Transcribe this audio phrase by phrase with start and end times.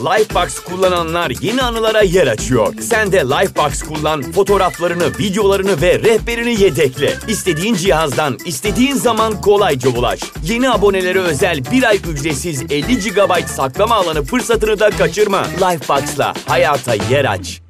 [0.00, 2.74] Lifebox kullananlar yeni anılara yer açıyor.
[2.80, 7.14] Sen de Lifebox kullan, fotoğraflarını, videolarını ve rehberini yedekle.
[7.28, 10.20] İstediğin cihazdan, istediğin zaman kolayca ulaş.
[10.44, 15.42] Yeni abonelere özel bir ay ücretsiz 50 GB saklama alanı fırsatını da kaçırma.
[15.44, 17.62] Lifebox'la hayata yer aç.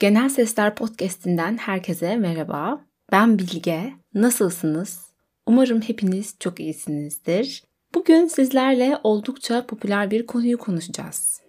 [0.00, 2.80] Genel Sesler Podcast'inden herkese merhaba.
[3.12, 3.92] Ben Bilge.
[4.14, 5.00] Nasılsınız?
[5.46, 7.69] Umarım hepiniz çok iyisinizdir.
[7.94, 11.40] Bugün sizlerle oldukça popüler bir konuyu konuşacağız.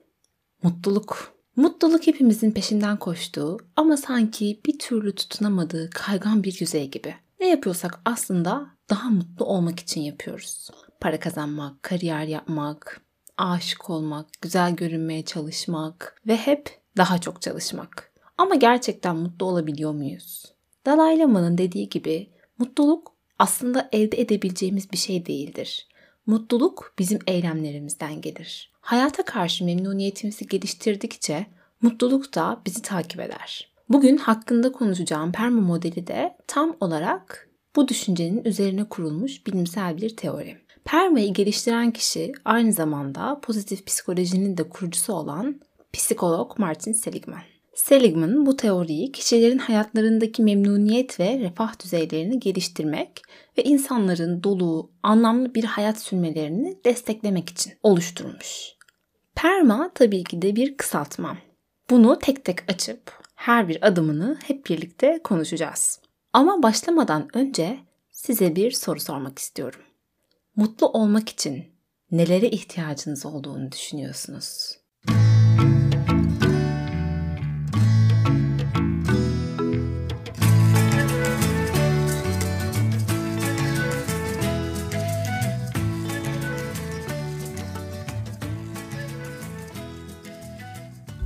[0.63, 1.33] Mutluluk.
[1.55, 7.15] Mutluluk hepimizin peşinden koştuğu ama sanki bir türlü tutunamadığı kaygan bir yüzey gibi.
[7.39, 10.69] Ne yapıyorsak aslında daha mutlu olmak için yapıyoruz.
[10.99, 13.01] Para kazanmak, kariyer yapmak,
[13.37, 18.11] aşık olmak, güzel görünmeye çalışmak ve hep daha çok çalışmak.
[18.37, 20.45] Ama gerçekten mutlu olabiliyor muyuz?
[20.85, 25.87] Dalai Lama'nın dediği gibi mutluluk aslında elde edebileceğimiz bir şey değildir.
[26.25, 28.71] Mutluluk bizim eylemlerimizden gelir.
[28.81, 31.45] Hayata karşı memnuniyetimizi geliştirdikçe
[31.81, 33.71] mutluluk da bizi takip eder.
[33.89, 40.57] Bugün hakkında konuşacağım perma modeli de tam olarak bu düşüncenin üzerine kurulmuş bilimsel bir teori.
[40.85, 45.61] Perma'yı geliştiren kişi aynı zamanda pozitif psikolojinin de kurucusu olan
[45.93, 47.50] psikolog Martin Seligman.
[47.73, 53.21] Seligman bu teoriyi kişilerin hayatlarındaki memnuniyet ve refah düzeylerini geliştirmek
[53.57, 58.75] ve insanların dolu, anlamlı bir hayat sürmelerini desteklemek için oluşturmuş.
[59.35, 61.37] Perma tabii ki de bir kısaltma.
[61.89, 65.99] Bunu tek tek açıp her bir adımını hep birlikte konuşacağız.
[66.33, 67.79] Ama başlamadan önce
[68.11, 69.81] size bir soru sormak istiyorum.
[70.55, 71.65] Mutlu olmak için
[72.11, 74.80] nelere ihtiyacınız olduğunu düşünüyorsunuz?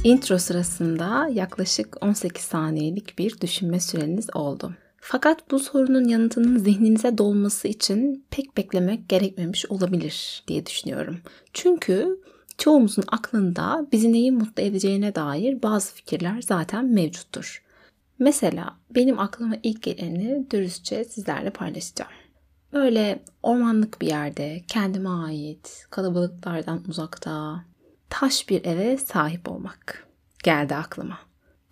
[0.06, 4.74] Intro sırasında yaklaşık 18 saniyelik bir düşünme süreniz oldu.
[5.02, 11.18] Fakat bu sorunun yanıtının zihninize dolması için pek beklemek gerekmemiş olabilir diye düşünüyorum.
[11.54, 12.20] Çünkü
[12.58, 17.64] çoğumuzun aklında bizi neyi mutlu edeceğine dair bazı fikirler zaten mevcuttur.
[18.20, 22.12] Mesela benim aklıma ilk geleni dürüstçe sizlerle paylaşacağım.
[22.74, 27.66] Böyle ormanlık bir yerde, kendime ait, kalabalıklardan uzakta,
[28.10, 30.08] taş bir eve sahip olmak
[30.44, 31.20] geldi aklıma.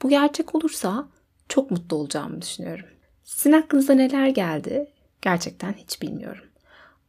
[0.02, 1.08] Bu gerçek olursa
[1.50, 2.86] çok mutlu olacağımı düşünüyorum.
[3.24, 4.92] Sizin aklınıza neler geldi?
[5.22, 6.46] Gerçekten hiç bilmiyorum.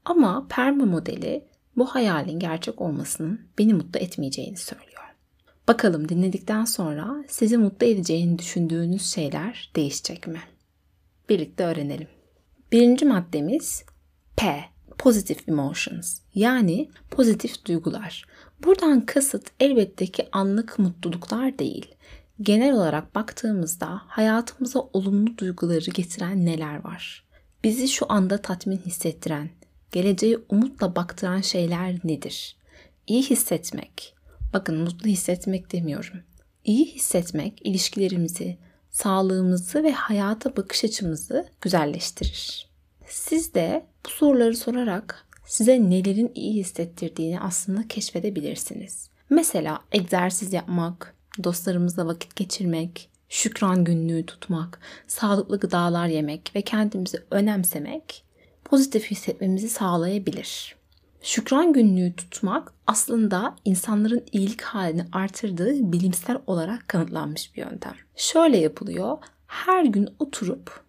[0.05, 1.45] Ama perma modeli
[1.77, 4.95] bu hayalin gerçek olmasının beni mutlu etmeyeceğini söylüyor.
[5.69, 10.41] Bakalım dinledikten sonra sizi mutlu edeceğini düşündüğünüz şeyler değişecek mi?
[11.29, 12.09] Birlikte öğrenelim.
[12.73, 13.85] Birinci maddemiz
[14.37, 14.65] P.
[14.99, 18.27] Positive emotions yani pozitif duygular.
[18.63, 21.95] Buradan kasıt elbette ki anlık mutluluklar değil.
[22.41, 27.25] Genel olarak baktığımızda hayatımıza olumlu duyguları getiren neler var?
[27.65, 29.51] Bizi şu anda tatmin hissettiren,
[29.93, 32.57] geleceğe umutla baktıran şeyler nedir?
[33.07, 34.15] İyi hissetmek.
[34.53, 36.21] Bakın mutlu hissetmek demiyorum.
[36.65, 38.59] İyi hissetmek ilişkilerimizi,
[38.91, 42.69] sağlığımızı ve hayata bakış açımızı güzelleştirir.
[43.09, 49.09] Siz de bu soruları sorarak size nelerin iyi hissettirdiğini aslında keşfedebilirsiniz.
[49.31, 58.25] Mesela egzersiz yapmak, dostlarımızla vakit geçirmek, şükran günlüğü tutmak, sağlıklı gıdalar yemek ve kendimizi önemsemek
[58.65, 60.77] pozitif hissetmemizi sağlayabilir.
[61.23, 67.95] Şükran günlüğü tutmak aslında insanların iyilik halini artırdığı bilimsel olarak kanıtlanmış bir yöntem.
[68.17, 69.19] Şöyle yapılıyor.
[69.47, 70.84] Her gün oturup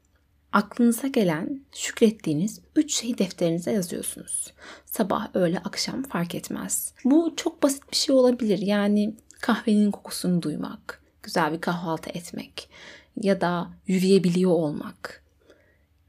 [0.56, 4.54] aklınıza gelen şükrettiğiniz 3 şeyi defterinize yazıyorsunuz.
[4.86, 6.94] Sabah, öğle, akşam fark etmez.
[7.06, 8.60] Bu çok basit bir şey olabilir.
[8.60, 12.70] Yani kahvenin kokusunu duymak, güzel bir kahvaltı etmek
[13.22, 15.24] ya da yürüyebiliyor olmak.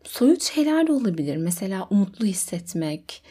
[0.04, 1.36] Soyut şeyler de olabilir.
[1.36, 3.22] Mesela umutlu hissetmek,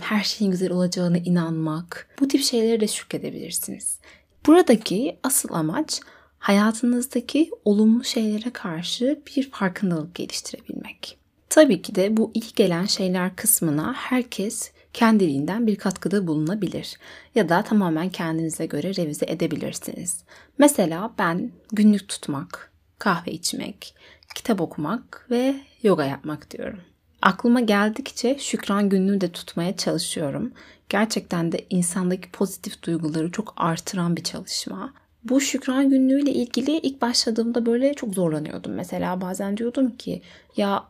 [0.00, 2.08] her şeyin güzel olacağına inanmak.
[2.20, 3.98] Bu tip şeyleri de şükredebilirsiniz.
[4.46, 6.00] Buradaki asıl amaç
[6.42, 11.18] hayatınızdaki olumlu şeylere karşı bir farkındalık geliştirebilmek.
[11.48, 16.98] Tabii ki de bu ilk gelen şeyler kısmına herkes kendiliğinden bir katkıda bulunabilir
[17.34, 20.24] ya da tamamen kendinize göre revize edebilirsiniz.
[20.58, 23.94] Mesela ben günlük tutmak, kahve içmek,
[24.34, 26.80] kitap okumak ve yoga yapmak diyorum.
[27.22, 30.52] Aklıma geldikçe şükran günlüğü de tutmaya çalışıyorum.
[30.88, 34.94] Gerçekten de insandaki pozitif duyguları çok artıran bir çalışma.
[35.24, 38.72] Bu şükran günlüğüyle ilgili ilk başladığımda böyle çok zorlanıyordum.
[38.72, 40.22] Mesela bazen diyordum ki
[40.56, 40.84] ya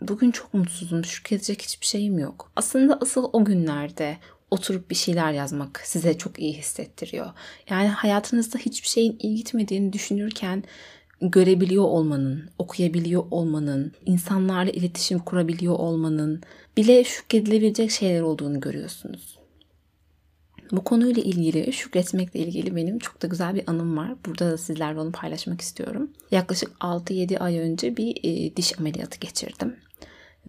[0.00, 2.52] bugün çok mutsuzum, şükredecek hiçbir şeyim yok.
[2.56, 4.16] Aslında asıl o günlerde
[4.50, 7.26] oturup bir şeyler yazmak size çok iyi hissettiriyor.
[7.70, 10.64] Yani hayatınızda hiçbir şeyin iyi gitmediğini düşünürken
[11.20, 16.42] görebiliyor olmanın, okuyabiliyor olmanın, insanlarla iletişim kurabiliyor olmanın
[16.76, 19.38] bile şükredilebilecek şeyler olduğunu görüyorsunuz.
[20.72, 24.14] Bu konuyla ilgili, şükretmekle ilgili benim çok da güzel bir anım var.
[24.26, 26.10] Burada da sizlerle onu paylaşmak istiyorum.
[26.30, 29.76] Yaklaşık 6-7 ay önce bir e, diş ameliyatı geçirdim.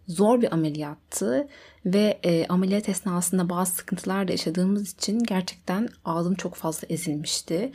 [0.08, 1.48] Zor bir ameliyattı
[1.86, 7.72] ve e, ameliyat esnasında bazı sıkıntılar da yaşadığımız için gerçekten ağzım çok fazla ezilmişti.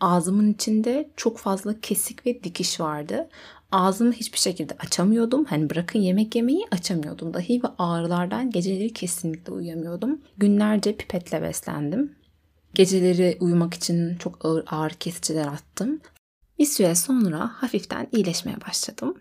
[0.00, 3.28] Ağzımın içinde çok fazla kesik ve dikiş vardı.
[3.74, 5.44] Ağzımı hiçbir şekilde açamıyordum.
[5.44, 10.20] Hani bırakın yemek yemeyi açamıyordum dahi ve ağrılardan geceleri kesinlikle uyuyamıyordum.
[10.38, 12.16] Günlerce pipetle beslendim.
[12.74, 16.00] Geceleri uyumak için çok ağır ağrı kesiciler attım.
[16.58, 19.18] Bir süre sonra hafiften iyileşmeye başladım.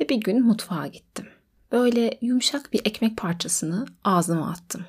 [0.00, 1.26] Ve bir gün mutfağa gittim.
[1.72, 4.86] Böyle yumuşak bir ekmek parçasını ağzıma attım.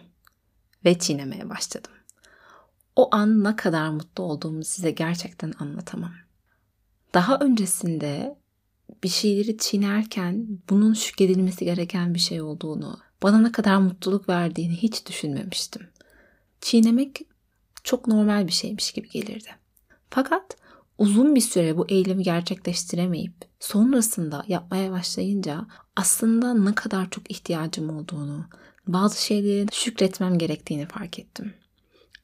[0.85, 1.91] Ve çiğnemeye başladım.
[2.95, 6.13] O an ne kadar mutlu olduğumu size gerçekten anlatamam.
[7.13, 8.42] Daha öncesinde
[9.03, 15.05] bir şeyleri çiğnerken bunun şükredilmesi gereken bir şey olduğunu, bana ne kadar mutluluk verdiğini hiç
[15.05, 15.87] düşünmemiştim.
[16.61, 17.21] Çiğnemek
[17.83, 19.49] çok normal bir şeymiş gibi gelirdi.
[20.09, 20.57] Fakat
[20.97, 28.45] uzun bir süre bu eylemi gerçekleştiremeyip sonrasında yapmaya başlayınca aslında ne kadar çok ihtiyacım olduğunu,
[28.87, 31.53] bazı şeylerin şükretmem gerektiğini fark ettim.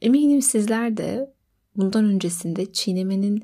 [0.02, 1.34] Eminim sizler de
[1.76, 3.44] bundan öncesinde çiğnemenin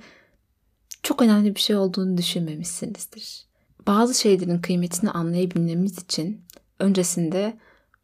[1.05, 3.45] çok önemli bir şey olduğunu düşünmemişsinizdir.
[3.87, 6.41] Bazı şeylerin kıymetini anlayabilmemiz için
[6.79, 7.57] öncesinde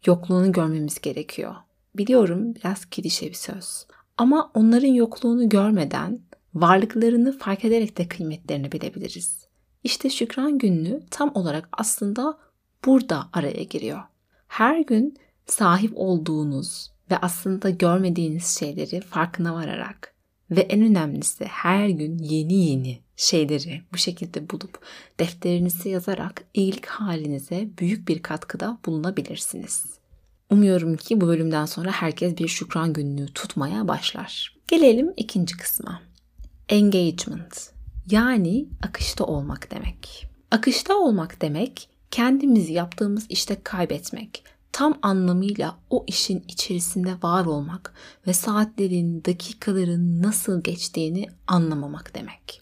[0.06, 1.56] yokluğunu görmemiz gerekiyor.
[1.98, 3.86] Biliyorum biraz klişe bir söz.
[4.18, 6.19] Ama onların yokluğunu görmeden
[6.53, 9.48] varlıklarını fark ederek de kıymetlerini bilebiliriz.
[9.83, 12.38] İşte şükran günlüğü tam olarak aslında
[12.86, 14.01] burada araya giriyor.
[14.48, 20.12] Her gün sahip olduğunuz ve aslında görmediğiniz şeyleri farkına vararak
[20.51, 24.80] ve en önemlisi her gün yeni yeni şeyleri bu şekilde bulup
[25.19, 29.86] defterinize yazarak iyilik halinize büyük bir katkıda bulunabilirsiniz.
[30.50, 34.57] Umuyorum ki bu bölümden sonra herkes bir şükran günlüğü tutmaya başlar.
[34.68, 36.01] Gelelim ikinci kısma.
[36.69, 37.71] Engagement
[38.12, 40.27] yani akışta olmak demek.
[40.51, 47.94] Akışta olmak demek kendimizi yaptığımız işte kaybetmek, tam anlamıyla o işin içerisinde var olmak
[48.27, 52.62] ve saatlerin, dakikaların nasıl geçtiğini anlamamak demek.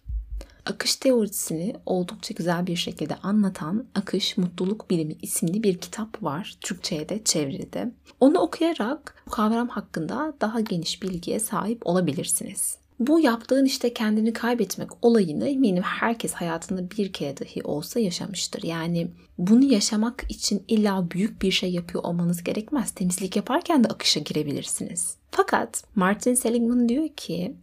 [0.65, 6.57] Akış teorisini oldukça güzel bir şekilde anlatan Akış Mutluluk Bilimi isimli bir kitap var.
[6.61, 7.91] Türkçe'ye de çevrildi.
[8.19, 12.77] Onu okuyarak bu kavram hakkında daha geniş bilgiye sahip olabilirsiniz.
[12.99, 18.63] Bu yaptığın işte kendini kaybetmek olayını eminim herkes hayatında bir kere dahi olsa yaşamıştır.
[18.63, 19.07] Yani
[19.37, 22.91] bunu yaşamak için illa büyük bir şey yapıyor olmanız gerekmez.
[22.91, 25.15] Temizlik yaparken de akışa girebilirsiniz.
[25.31, 27.55] Fakat Martin Seligman diyor ki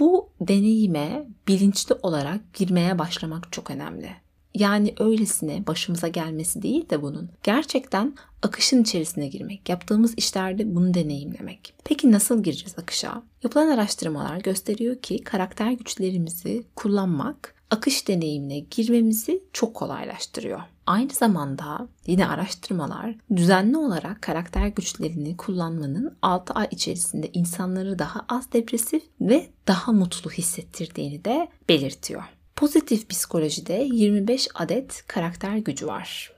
[0.00, 4.23] bu deneyime bilinçli olarak girmeye başlamak çok önemli.
[4.54, 7.30] Yani öylesine başımıza gelmesi değil de bunun.
[7.42, 9.68] Gerçekten akışın içerisine girmek.
[9.68, 11.74] Yaptığımız işlerde bunu deneyimlemek.
[11.84, 13.22] Peki nasıl gireceğiz akışa?
[13.42, 20.60] Yapılan araştırmalar gösteriyor ki karakter güçlerimizi kullanmak akış deneyimine girmemizi çok kolaylaştırıyor.
[20.86, 28.52] Aynı zamanda yine araştırmalar düzenli olarak karakter güçlerini kullanmanın 6 ay içerisinde insanları daha az
[28.52, 32.22] depresif ve daha mutlu hissettirdiğini de belirtiyor.
[32.56, 36.32] Pozitif psikolojide 25 adet karakter gücü var.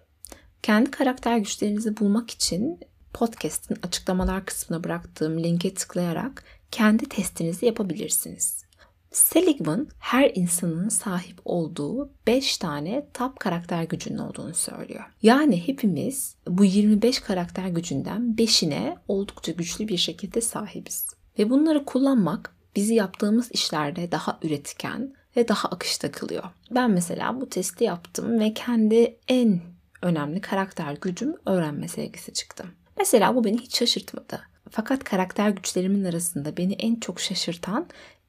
[0.62, 2.80] Kendi karakter güçlerinizi bulmak için
[3.12, 8.64] podcast'in açıklamalar kısmına bıraktığım linke tıklayarak kendi testinizi yapabilirsiniz.
[9.12, 15.04] Seligman her insanın sahip olduğu 5 tane top karakter gücünün olduğunu söylüyor.
[15.22, 21.06] Yani hepimiz bu 25 karakter gücünden 5'ine oldukça güçlü bir şekilde sahibiz.
[21.38, 26.44] Ve bunları kullanmak bizi yaptığımız işlerde daha üretken ve daha akışta kılıyor.
[26.70, 29.60] Ben mesela bu testi yaptım ve kendi en
[30.02, 32.64] önemli karakter gücüm öğrenme sevgisi çıktı.
[32.98, 34.40] Mesela bu beni hiç şaşırtmadı.
[34.70, 37.86] Fakat karakter güçlerimin arasında beni en çok şaşırtan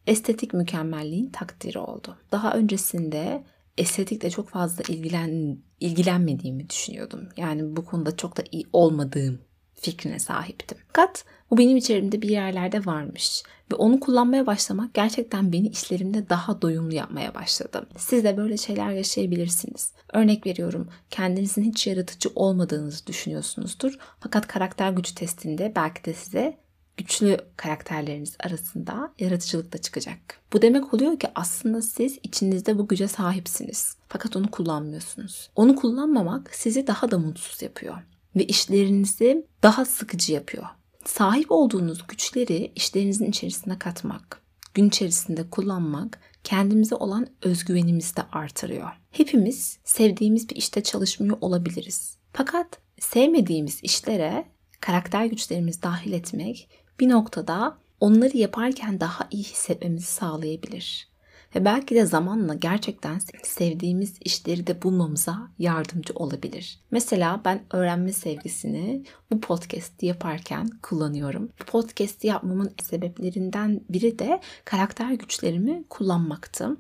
[0.08, 2.18] estetik mükemmelliğin takdiri oldu.
[2.32, 3.44] Daha öncesinde
[3.78, 7.30] estetikle çok fazla ilgilen ilgilenmediğimi düşünüyordum.
[7.38, 9.40] Yani bu konuda çok da iyi olmadığım
[9.76, 10.78] fikrine sahiptim.
[10.88, 16.62] Fakat bu benim içerimde bir yerlerde varmış ve onu kullanmaya başlamak gerçekten beni işlerimde daha
[16.62, 17.88] doyumlu yapmaya başladı.
[17.98, 19.92] Siz de böyle şeyler yaşayabilirsiniz.
[20.14, 23.98] Örnek veriyorum kendinizin hiç yaratıcı olmadığınızı düşünüyorsunuzdur.
[24.20, 26.58] Fakat karakter gücü testinde belki de size
[26.98, 30.18] güçlü karakterleriniz arasında yaratıcılık da çıkacak.
[30.54, 33.96] Bu demek oluyor ki aslında siz içinizde bu güce sahipsiniz.
[34.08, 35.50] Fakat onu kullanmıyorsunuz.
[35.56, 37.98] Onu kullanmamak sizi daha da mutsuz yapıyor
[38.36, 40.66] ve işlerinizi daha sıkıcı yapıyor.
[41.08, 44.42] Sahip olduğunuz güçleri işlerinizin içerisine katmak,
[44.74, 48.90] gün içerisinde kullanmak kendimize olan özgüvenimizi de artırıyor.
[49.12, 52.18] Hepimiz sevdiğimiz bir işte çalışmıyor olabiliriz.
[52.34, 54.46] Fakat sevmediğimiz işlere
[54.82, 61.10] karakter güçlerimizi dahil etmek bir noktada onları yaparken daha iyi hissetmemizi sağlayabilir.
[61.58, 66.80] Ve belki de zamanla gerçekten sevdiğimiz işleri de bulmamıza yardımcı olabilir.
[66.92, 71.50] Mesela ben öğrenme sevgisini bu podcast'i yaparken kullanıyorum.
[71.62, 76.78] Bu podcast'i yapmamın sebeplerinden biri de karakter güçlerimi kullanmaktı.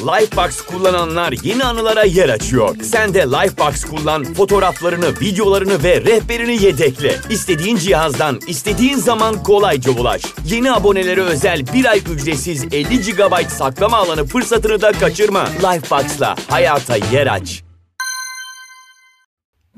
[0.00, 2.76] Lifebox kullananlar yeni anılara yer açıyor.
[2.82, 7.16] Sen de Lifebox kullan, fotoğraflarını, videolarını ve rehberini yedekle.
[7.30, 10.22] İstediğin cihazdan, istediğin zaman kolayca ulaş.
[10.46, 15.44] Yeni abonelere özel bir ay ücretsiz 50 GB saklama alanı fırsatını da kaçırma.
[15.44, 17.62] Lifebox'la hayata yer aç.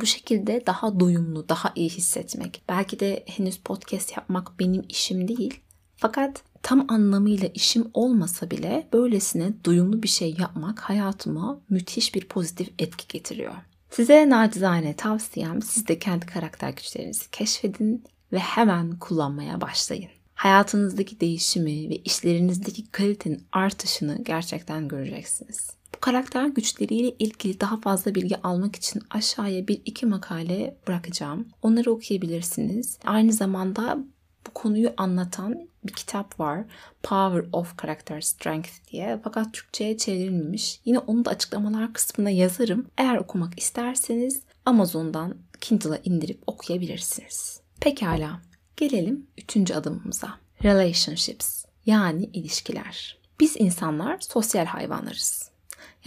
[0.00, 2.62] Bu şekilde daha doyumlu, daha iyi hissetmek.
[2.68, 5.60] Belki de henüz podcast yapmak benim işim değil.
[5.96, 12.68] Fakat tam anlamıyla işim olmasa bile böylesine duyumlu bir şey yapmak hayatıma müthiş bir pozitif
[12.78, 13.54] etki getiriyor.
[13.90, 20.10] Size nacizane tavsiyem siz de kendi karakter güçlerinizi keşfedin ve hemen kullanmaya başlayın.
[20.34, 25.70] Hayatınızdaki değişimi ve işlerinizdeki kalitenin artışını gerçekten göreceksiniz.
[25.94, 31.48] Bu karakter güçleriyle ilgili daha fazla bilgi almak için aşağıya bir iki makale bırakacağım.
[31.62, 32.98] Onları okuyabilirsiniz.
[33.04, 33.98] Aynı zamanda
[34.46, 36.64] bu konuyu anlatan bir kitap var.
[37.02, 39.20] Power of Character Strength diye.
[39.24, 40.80] Fakat Türkçe'ye çevrilmemiş.
[40.84, 42.86] Yine onu da açıklamalar kısmına yazarım.
[42.98, 47.60] Eğer okumak isterseniz Amazon'dan Kindle'a indirip okuyabilirsiniz.
[47.80, 48.40] Pekala.
[48.76, 50.28] Gelelim üçüncü adımımıza.
[50.64, 53.18] Relationships yani ilişkiler.
[53.40, 55.52] Biz insanlar sosyal hayvanlarız.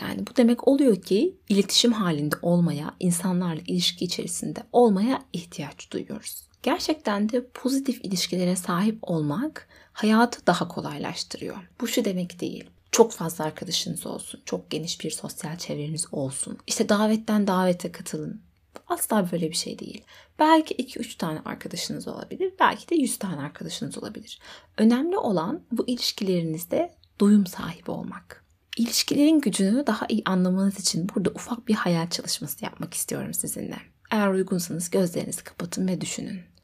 [0.01, 6.47] Yani bu demek oluyor ki iletişim halinde olmaya, insanlarla ilişki içerisinde olmaya ihtiyaç duyuyoruz.
[6.65, 11.55] Gerçekten de pozitif ilişkilere sahip olmak hayatı daha kolaylaştırıyor.
[11.81, 12.69] Bu şu demek değil.
[12.91, 16.57] Çok fazla arkadaşınız olsun, çok geniş bir sosyal çevreniz olsun.
[16.67, 18.41] İşte davetten davete katılın.
[18.87, 20.03] Asla böyle bir şey değil.
[20.39, 24.39] Belki 2-3 tane arkadaşınız olabilir, belki de 100 tane arkadaşınız olabilir.
[24.77, 28.45] Önemli olan bu ilişkilerinizde doyum sahibi olmak.
[28.77, 33.77] İlişkilerin gücünü daha iyi anlamanız için burada ufak bir hayal çalışması yapmak istiyorum sizinle.
[34.11, 36.54] Eğer uygunsanız gözlerinizi kapatın ve düşünün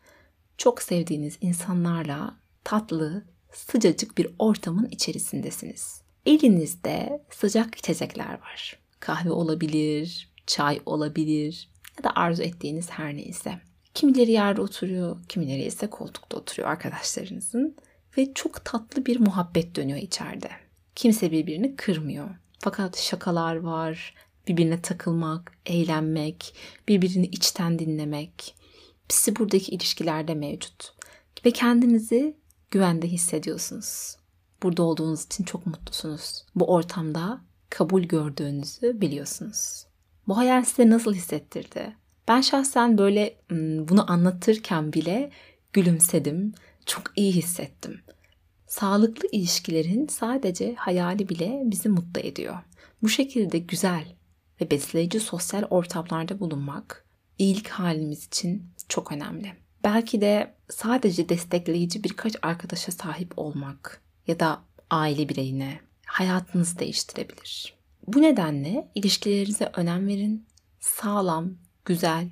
[0.61, 6.01] çok sevdiğiniz insanlarla tatlı, sıcacık bir ortamın içerisindesiniz.
[6.25, 8.79] Elinizde sıcak içecekler var.
[8.99, 13.59] Kahve olabilir, çay olabilir ya da arzu ettiğiniz her neyse.
[13.93, 17.75] Kimileri yerde oturuyor, kimileri ise koltukta oturuyor arkadaşlarınızın
[18.17, 20.49] ve çok tatlı bir muhabbet dönüyor içeride.
[20.95, 22.29] Kimse birbirini kırmıyor.
[22.59, 24.15] Fakat şakalar var,
[24.47, 26.55] birbirine takılmak, eğlenmek,
[26.87, 28.60] birbirini içten dinlemek,
[29.11, 30.93] hepsi buradaki ilişkilerde mevcut.
[31.45, 32.37] Ve kendinizi
[32.71, 34.15] güvende hissediyorsunuz.
[34.63, 36.45] Burada olduğunuz için çok mutlusunuz.
[36.55, 39.85] Bu ortamda kabul gördüğünüzü biliyorsunuz.
[40.27, 41.95] Bu hayal size nasıl hissettirdi?
[42.27, 43.35] Ben şahsen böyle
[43.89, 45.31] bunu anlatırken bile
[45.73, 46.53] gülümsedim.
[46.85, 48.01] Çok iyi hissettim.
[48.67, 52.55] Sağlıklı ilişkilerin sadece hayali bile bizi mutlu ediyor.
[53.03, 54.05] Bu şekilde güzel
[54.61, 57.05] ve besleyici sosyal ortamlarda bulunmak
[57.41, 59.53] iyilik halimiz için çok önemli.
[59.83, 67.73] Belki de sadece destekleyici birkaç arkadaşa sahip olmak ya da aile bireyine hayatınızı değiştirebilir.
[68.07, 70.45] Bu nedenle ilişkilerinize önem verin.
[70.79, 71.53] Sağlam,
[71.85, 72.29] güzel,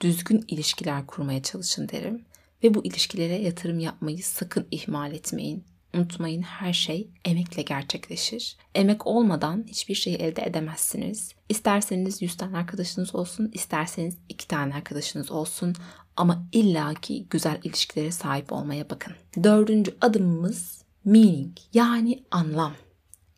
[0.00, 2.24] düzgün ilişkiler kurmaya çalışın derim.
[2.64, 5.64] Ve bu ilişkilere yatırım yapmayı sakın ihmal etmeyin.
[5.94, 8.56] Unutmayın her şey emekle gerçekleşir.
[8.74, 11.34] Emek olmadan hiçbir şey elde edemezsiniz.
[11.48, 15.74] İsterseniz 100 tane arkadaşınız olsun, isterseniz 2 tane arkadaşınız olsun
[16.16, 19.12] ama illaki güzel ilişkilere sahip olmaya bakın.
[19.44, 22.72] Dördüncü adımımız meaning yani anlam.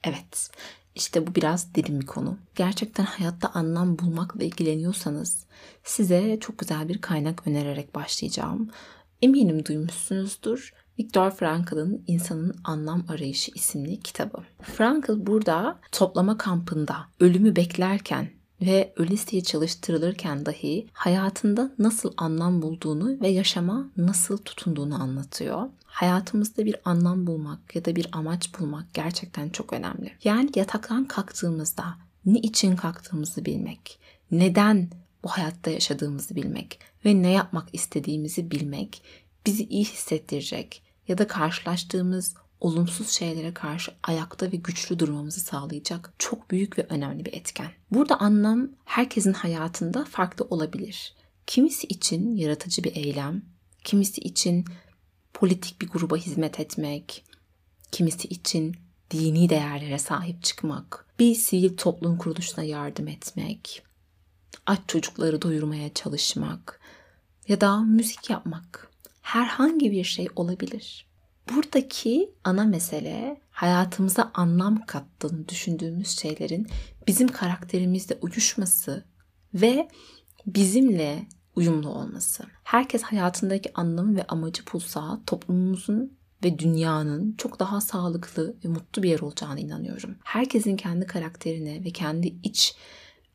[0.04, 0.50] Evet,
[0.94, 2.38] işte bu biraz derin bir konu.
[2.54, 5.46] Gerçekten hayatta anlam bulmakla ilgileniyorsanız
[5.84, 8.70] size çok güzel bir kaynak önererek başlayacağım.
[9.22, 10.72] Eminim duymuşsunuzdur.
[11.02, 14.38] Viktor Frankl'ın İnsanın Anlam Arayışı isimli kitabı.
[14.62, 18.30] Frankl burada toplama kampında ölümü beklerken
[18.60, 25.68] ve ölesiye çalıştırılırken dahi hayatında nasıl anlam bulduğunu ve yaşama nasıl tutunduğunu anlatıyor.
[25.84, 30.12] Hayatımızda bir anlam bulmak ya da bir amaç bulmak gerçekten çok önemli.
[30.24, 31.84] Yani yataktan kalktığımızda
[32.26, 33.98] ne için kalktığımızı bilmek,
[34.30, 34.90] neden
[35.24, 39.02] bu hayatta yaşadığımızı bilmek ve ne yapmak istediğimizi bilmek
[39.46, 46.50] bizi iyi hissettirecek ya da karşılaştığımız olumsuz şeylere karşı ayakta ve güçlü durmamızı sağlayacak çok
[46.50, 47.70] büyük ve önemli bir etken.
[47.90, 51.14] Burada anlam herkesin hayatında farklı olabilir.
[51.46, 53.42] Kimisi için yaratıcı bir eylem,
[53.84, 54.64] kimisi için
[55.34, 57.24] politik bir gruba hizmet etmek,
[57.92, 58.76] kimisi için
[59.10, 63.82] dini değerlere sahip çıkmak, bir sivil toplum kuruluşuna yardım etmek,
[64.66, 66.80] aç çocukları doyurmaya çalışmak
[67.48, 68.91] ya da müzik yapmak.
[69.32, 71.06] Herhangi bir şey olabilir.
[71.50, 76.66] Buradaki ana mesele hayatımıza anlam kattığını düşündüğümüz şeylerin
[77.06, 79.04] bizim karakterimizle uyuşması
[79.54, 79.88] ve
[80.46, 82.44] bizimle uyumlu olması.
[82.64, 89.10] Herkes hayatındaki anlamı ve amacı bulsa toplumumuzun ve dünyanın çok daha sağlıklı ve mutlu bir
[89.10, 90.16] yer olacağına inanıyorum.
[90.24, 92.76] Herkesin kendi karakterine ve kendi iç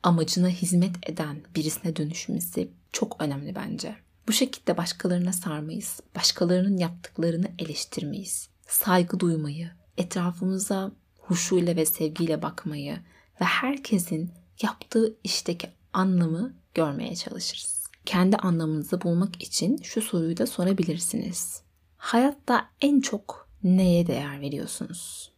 [0.03, 4.06] amacına hizmet eden birisine dönüşmesi çok önemli bence.
[4.27, 12.93] Bu şekilde başkalarına sarmayız, başkalarının yaptıklarını eleştirmeyiz, saygı duymayı, etrafımıza huşuyla ve sevgiyle bakmayı
[13.41, 14.31] ve herkesin
[14.61, 17.87] yaptığı işteki anlamı görmeye çalışırız.
[18.05, 21.61] Kendi anlamınızı bulmak için şu soruyu da sorabilirsiniz.
[21.97, 25.31] Hayatta en çok neye değer veriyorsunuz?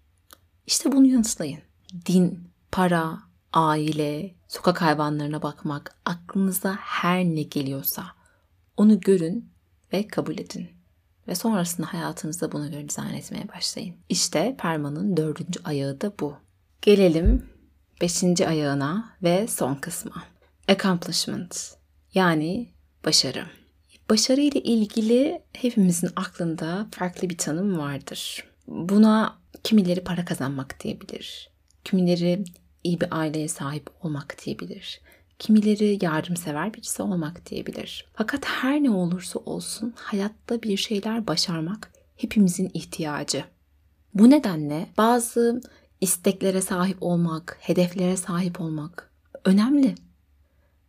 [0.67, 1.61] İşte bunu yanıtlayın.
[2.05, 2.39] Din,
[2.71, 3.19] para,
[3.53, 8.18] aile, sokak hayvanlarına bakmak, aklınıza her ne geliyorsa
[8.79, 9.51] onu görün
[9.93, 10.69] ve kabul edin.
[11.27, 13.95] Ve sonrasında hayatınızda buna göre dizayn etmeye başlayın.
[14.09, 16.35] İşte Perma'nın dördüncü ayağı da bu.
[16.81, 17.49] Gelelim
[18.01, 20.23] beşinci ayağına ve son kısma.
[20.67, 21.75] Accomplishment
[22.13, 22.69] yani
[23.05, 23.45] başarı.
[24.09, 28.43] Başarı ile ilgili hepimizin aklında farklı bir tanım vardır.
[28.67, 31.49] Buna kimileri para kazanmak diyebilir.
[31.83, 32.43] Kimileri
[32.83, 35.01] iyi bir aileye sahip olmak diyebilir.
[35.39, 38.05] Kimileri yardımsever birisi olmak diyebilir.
[38.13, 43.43] Fakat her ne olursa olsun hayatta bir şeyler başarmak hepimizin ihtiyacı.
[44.13, 45.61] Bu nedenle bazı
[46.01, 49.09] isteklere sahip olmak, hedeflere sahip olmak
[49.45, 49.95] önemli.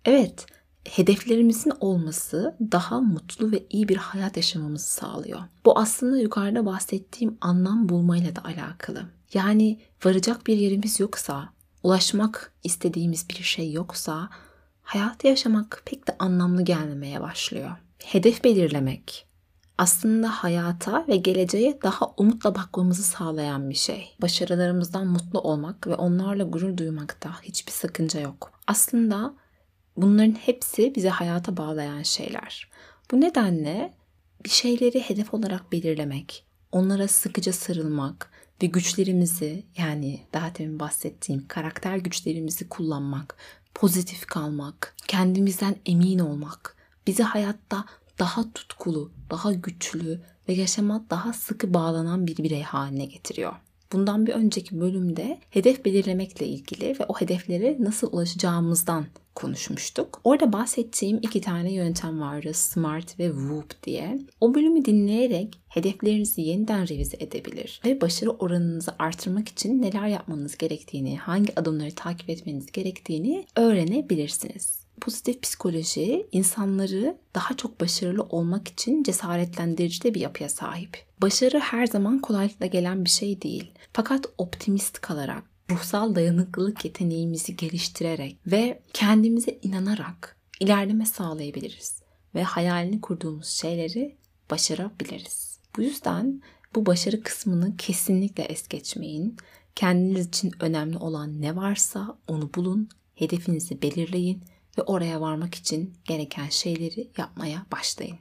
[0.05, 0.47] Evet,
[0.89, 5.41] hedeflerimizin olması daha mutlu ve iyi bir hayat yaşamamızı sağlıyor.
[5.65, 9.03] Bu aslında yukarıda bahsettiğim anlam bulmayla da alakalı.
[9.35, 14.29] Yani varacak bir yerimiz yoksa, ulaşmak istediğimiz bir şey yoksa
[14.83, 17.71] hayatı yaşamak pek de anlamlı gelmemeye başlıyor.
[18.05, 19.31] Hedef belirlemek
[19.81, 24.17] aslında hayata ve geleceğe daha umutla bakmamızı sağlayan bir şey.
[24.23, 28.53] Başarılarımızdan mutlu olmak ve onlarla gurur duymakta hiçbir sakınca yok.
[28.67, 29.35] Aslında
[29.97, 32.71] bunların hepsi bizi hayata bağlayan şeyler.
[33.11, 33.95] Bu nedenle
[34.45, 38.31] bir şeyleri hedef olarak belirlemek, onlara sıkıca sarılmak
[38.63, 43.37] ve güçlerimizi yani daha demin bahsettiğim karakter güçlerimizi kullanmak,
[43.75, 47.85] pozitif kalmak, kendimizden emin olmak, bizi hayatta
[48.19, 53.53] daha tutkulu, daha güçlü ve yaşama daha sıkı bağlanan bir birey haline getiriyor.
[53.93, 60.21] Bundan bir önceki bölümde hedef belirlemekle ilgili ve o hedeflere nasıl ulaşacağımızdan konuşmuştuk.
[60.25, 62.55] Orada bahsettiğim iki tane yöntem vardı.
[62.55, 64.19] Smart ve Whoop diye.
[64.41, 71.19] O bölümü dinleyerek hedeflerinizi yeniden revize edebilir ve başarı oranınızı artırmak için neler yapmanız gerektiğini,
[71.19, 74.80] hangi adımları takip etmeniz gerektiğini öğrenebilirsiniz.
[75.01, 81.05] Pozitif psikoloji insanları daha çok başarılı olmak için cesaretlendirici de bir yapıya sahip.
[81.23, 83.73] Başarı her zaman kolaylıkla gelen bir şey değil.
[83.93, 92.03] Fakat optimist kalarak, ruhsal dayanıklılık yeteneğimizi geliştirerek ve kendimize inanarak ilerleme sağlayabiliriz
[92.35, 94.17] ve hayalini kurduğumuz şeyleri
[94.51, 95.59] başarabiliriz.
[95.77, 96.43] Bu yüzden
[96.75, 99.37] bu başarı kısmını kesinlikle es geçmeyin.
[99.75, 104.43] Kendiniz için önemli olan ne varsa onu bulun, hedefinizi belirleyin
[104.79, 108.19] ve oraya varmak için gereken şeyleri yapmaya başlayın.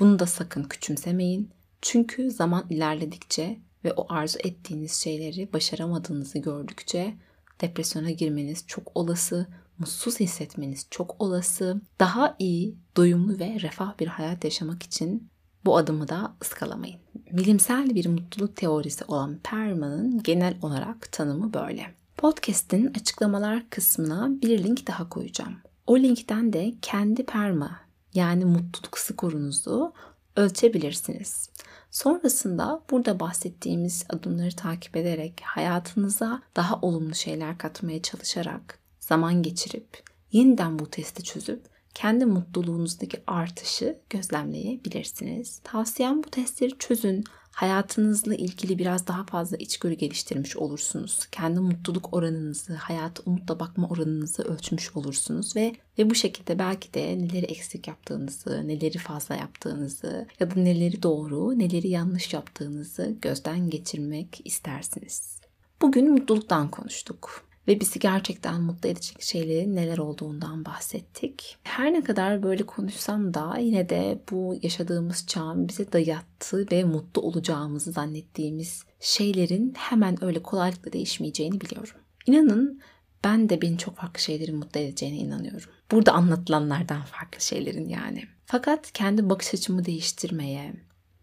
[0.00, 1.50] Bunu da sakın küçümsemeyin.
[1.82, 7.14] Çünkü zaman ilerledikçe ve o arzu ettiğiniz şeyleri başaramadığınızı gördükçe
[7.60, 9.46] depresyona girmeniz çok olası,
[9.78, 11.80] mutsuz hissetmeniz çok olası.
[12.00, 15.30] Daha iyi, doyumlu ve refah bir hayat yaşamak için
[15.64, 17.00] bu adımı da ıskalamayın.
[17.30, 21.94] Bilimsel bir mutluluk teorisi olan Perman'ın genel olarak tanımı böyle.
[22.16, 25.56] Podcast'in açıklamalar kısmına bir link daha koyacağım.
[25.86, 27.80] O linkten de kendi perma
[28.14, 29.92] yani mutluluk skorunuzu
[30.36, 31.50] ölçebilirsiniz.
[31.90, 40.78] Sonrasında burada bahsettiğimiz adımları takip ederek hayatınıza daha olumlu şeyler katmaya çalışarak zaman geçirip yeniden
[40.78, 45.60] bu testi çözüp kendi mutluluğunuzdaki artışı gözlemleyebilirsiniz.
[45.64, 47.24] Tavsiyem bu testleri çözün.
[47.52, 51.26] Hayatınızla ilgili biraz daha fazla içgörü geliştirmiş olursunuz.
[51.32, 57.18] Kendi mutluluk oranınızı, hayata umutla bakma oranınızı ölçmüş olursunuz ve ve bu şekilde belki de
[57.18, 64.40] neleri eksik yaptığınızı, neleri fazla yaptığınızı ya da neleri doğru, neleri yanlış yaptığınızı gözden geçirmek
[64.44, 65.40] istersiniz.
[65.82, 67.51] Bugün mutluluktan konuştuk.
[67.68, 71.56] Ve bizi gerçekten mutlu edecek şeylerin neler olduğundan bahsettik.
[71.62, 77.22] Her ne kadar böyle konuşsam da yine de bu yaşadığımız çağın bize dayattığı ve mutlu
[77.22, 82.00] olacağımızı zannettiğimiz şeylerin hemen öyle kolaylıkla değişmeyeceğini biliyorum.
[82.26, 82.80] İnanın
[83.24, 85.70] ben de beni çok farklı şeylerin mutlu edeceğine inanıyorum.
[85.90, 88.24] Burada anlatılanlardan farklı şeylerin yani.
[88.46, 90.74] Fakat kendi bakış açımı değiştirmeye,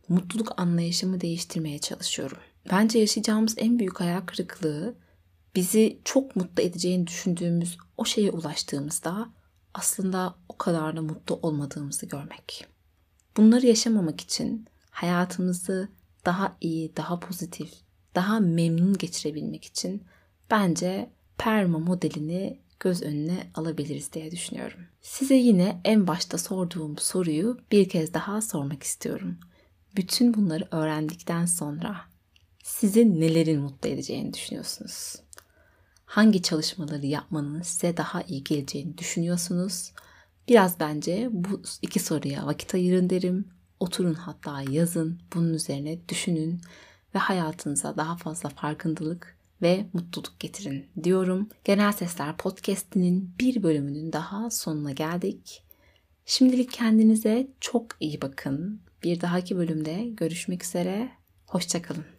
[0.09, 2.37] mutluluk anlayışımı değiştirmeye çalışıyorum.
[2.71, 4.95] Bence yaşayacağımız en büyük hayal kırıklığı
[5.55, 9.29] bizi çok mutlu edeceğini düşündüğümüz o şeye ulaştığımızda
[9.73, 12.67] aslında o kadar da mutlu olmadığımızı görmek.
[13.37, 15.89] Bunları yaşamamak için hayatımızı
[16.25, 17.73] daha iyi, daha pozitif,
[18.15, 20.03] daha memnun geçirebilmek için
[20.51, 24.79] bence perma modelini göz önüne alabiliriz diye düşünüyorum.
[25.01, 29.37] Size yine en başta sorduğum soruyu bir kez daha sormak istiyorum.
[29.95, 31.95] Bütün bunları öğrendikten sonra
[32.63, 35.15] sizi nelerin mutlu edeceğini düşünüyorsunuz?
[36.09, 39.91] Hangi çalışmaları yapmanın size daha iyi geleceğini düşünüyorsunuz?
[40.47, 43.47] Biraz bence bu iki soruya vakit ayırın derim.
[43.79, 46.61] Oturun hatta yazın, bunun üzerine düşünün
[47.15, 51.49] ve hayatınıza daha fazla farkındalık ve mutluluk getirin diyorum.
[51.63, 55.63] Genel Sesler Podcast'inin bir bölümünün daha sonuna geldik.
[56.25, 58.81] Şimdilik kendinize çok iyi bakın.
[59.03, 61.09] Bir dahaki bölümde görüşmek üzere.
[61.45, 62.18] Hoşçakalın.